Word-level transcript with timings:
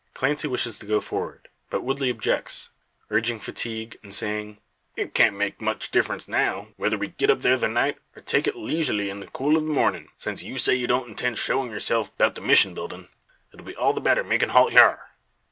Clancy 0.15 0.47
wishes 0.47 0.79
to 0.79 0.87
go 0.87 0.99
forward, 0.99 1.47
but 1.69 1.83
Woodley 1.83 2.09
objects, 2.09 2.71
urging 3.11 3.39
fatigue, 3.39 3.99
and 4.01 4.11
saying: 4.11 4.57
"It 4.95 5.13
can't 5.13 5.35
make 5.37 5.61
much 5.61 5.91
diff'rence 5.91 6.27
now, 6.27 6.69
whether 6.75 6.97
we 6.97 7.09
git 7.09 7.29
up 7.29 7.41
thar 7.43 7.55
the 7.57 7.67
night, 7.67 7.99
or 8.15 8.23
take 8.23 8.47
it 8.47 8.55
leezyurly 8.55 9.11
in 9.11 9.19
the 9.19 9.27
cool 9.27 9.55
o' 9.57 9.61
the 9.61 9.67
mornin'. 9.67 10.07
Since 10.17 10.41
you 10.41 10.57
say 10.57 10.73
ye 10.73 10.87
don't 10.87 11.09
intend 11.09 11.37
showin' 11.37 11.69
yourself 11.69 12.17
'bout 12.17 12.33
the 12.33 12.41
mission 12.41 12.73
buildin', 12.73 13.09
it'll 13.53 13.63
be 13.63 13.75
all 13.75 13.93
the 13.93 14.01
better 14.01 14.23
makin' 14.23 14.49
halt 14.49 14.73
hyar. 14.73 15.11